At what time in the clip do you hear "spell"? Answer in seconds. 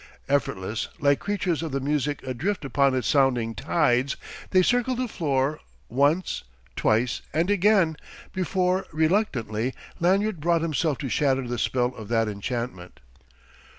11.59-11.93